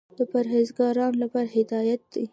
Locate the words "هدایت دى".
1.57-2.25